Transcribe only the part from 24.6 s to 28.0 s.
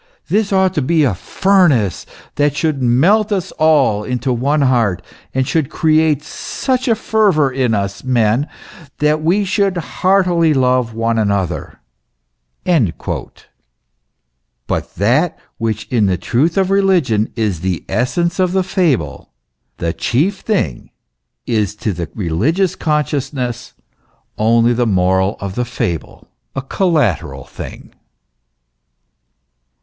the moral of the fable, a collateral thing.